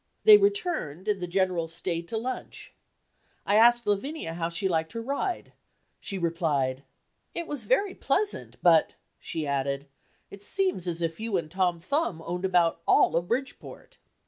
They 0.23 0.35
returned, 0.37 1.07
and 1.07 1.21
the 1.21 1.27
General 1.27 1.67
stayed 1.67 2.07
to 2.07 2.17
lunch. 2.17 2.73
I 3.45 3.53
asked 3.53 3.85
Lavinia 3.85 4.33
how 4.33 4.49
she 4.49 4.67
liked 4.67 4.93
her 4.93 5.01
ride; 5.03 5.53
she 5.99 6.17
replied: 6.17 6.81
"It 7.35 7.45
was 7.45 7.65
very 7.65 7.93
pleasant, 7.93 8.57
but," 8.63 8.93
she 9.19 9.45
added, 9.45 9.85
"it 10.31 10.41
seems 10.41 10.87
as 10.87 11.03
if 11.03 11.19
you 11.19 11.37
and 11.37 11.51
Tom 11.51 11.79
Thumb 11.79 12.19
owned 12.25 12.45
about 12.45 12.81
all 12.87 13.15
of 13.15 13.27
Bridgeport!" 13.27 13.99